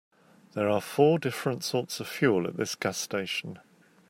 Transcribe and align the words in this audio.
There 0.53 0.67
are 0.67 0.81
four 0.81 1.19
different 1.19 1.63
sorts 1.63 1.99
of 1.99 2.07
fuel 2.07 2.47
at 2.47 2.57
this 2.57 2.73
gas 2.73 2.97
station. 2.97 3.59